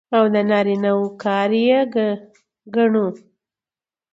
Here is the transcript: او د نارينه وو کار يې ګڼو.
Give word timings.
او 0.17 0.23
د 0.33 0.35
نارينه 0.49 0.91
وو 0.97 1.07
کار 1.23 1.51
يې 1.65 1.79
ګڼو. 2.75 3.07